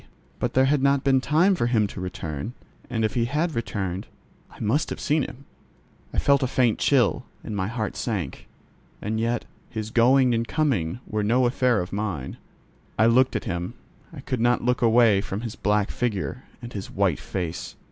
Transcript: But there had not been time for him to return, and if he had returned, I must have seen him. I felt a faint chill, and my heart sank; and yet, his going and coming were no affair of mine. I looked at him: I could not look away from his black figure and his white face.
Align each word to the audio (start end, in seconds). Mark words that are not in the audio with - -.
But 0.39 0.55
there 0.55 0.65
had 0.65 0.81
not 0.81 1.03
been 1.03 1.21
time 1.21 1.53
for 1.53 1.67
him 1.67 1.85
to 1.85 2.01
return, 2.01 2.53
and 2.89 3.05
if 3.05 3.13
he 3.13 3.25
had 3.25 3.53
returned, 3.53 4.07
I 4.49 4.59
must 4.59 4.89
have 4.89 4.99
seen 4.99 5.21
him. 5.21 5.45
I 6.11 6.17
felt 6.17 6.41
a 6.41 6.47
faint 6.47 6.79
chill, 6.79 7.25
and 7.43 7.55
my 7.55 7.67
heart 7.67 7.95
sank; 7.95 8.47
and 8.99 9.19
yet, 9.19 9.45
his 9.69 9.91
going 9.91 10.33
and 10.33 10.47
coming 10.47 11.01
were 11.05 11.23
no 11.23 11.45
affair 11.45 11.79
of 11.81 11.93
mine. 11.93 12.37
I 12.97 13.05
looked 13.05 13.35
at 13.35 13.43
him: 13.43 13.75
I 14.11 14.21
could 14.21 14.41
not 14.41 14.63
look 14.65 14.81
away 14.81 15.21
from 15.21 15.41
his 15.41 15.55
black 15.55 15.91
figure 15.91 16.45
and 16.63 16.73
his 16.73 16.89
white 16.89 17.19
face. 17.19 17.75